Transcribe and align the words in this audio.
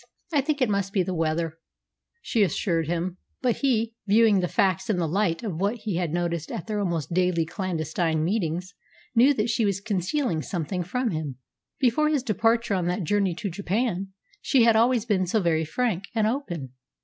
I 0.33 0.41
think 0.41 0.63
it 0.63 0.67
must 0.69 0.93
be 0.93 1.03
the 1.03 1.13
weather," 1.13 1.59
she 2.23 2.41
assured 2.41 2.87
him. 2.87 3.17
But 3.43 3.57
he, 3.57 3.93
viewing 4.07 4.39
the 4.39 4.47
facts 4.47 4.89
in 4.89 4.97
the 4.97 5.07
light 5.07 5.43
of 5.43 5.61
what 5.61 5.75
he 5.75 5.97
had 5.97 6.11
noticed 6.11 6.51
at 6.51 6.65
their 6.65 6.79
almost 6.79 7.13
daily 7.13 7.45
clandestine 7.45 8.23
meetings, 8.23 8.73
knew 9.13 9.31
that 9.35 9.51
she 9.51 9.63
was 9.63 9.79
concealing 9.79 10.41
something 10.41 10.81
from 10.81 11.11
him. 11.11 11.35
Before 11.79 12.09
his 12.09 12.23
departure 12.23 12.73
on 12.73 12.87
that 12.87 13.03
journey 13.03 13.35
to 13.35 13.51
Japan 13.51 14.07
she 14.41 14.63
had 14.63 14.75
always 14.75 15.05
been 15.05 15.27
so 15.27 15.39
very 15.39 15.65
frank 15.65 16.05
and 16.15 16.25
open. 16.25 16.69